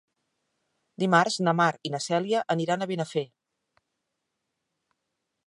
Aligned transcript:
Dimarts 1.03 1.37
na 1.47 1.53
Mar 1.59 1.67
i 1.89 1.91
na 1.97 1.99
Cèlia 2.07 2.41
aniran 2.55 2.81
a 2.81 2.89
Benafer. 2.93 3.25